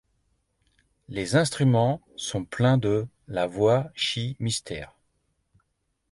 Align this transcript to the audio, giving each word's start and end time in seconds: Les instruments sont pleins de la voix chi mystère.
Les 1.09 1.35
instruments 1.35 2.01
sont 2.15 2.43
pleins 2.43 2.79
de 2.79 3.07
la 3.27 3.45
voix 3.45 3.91
chi 3.93 4.35
mystère. 4.39 4.95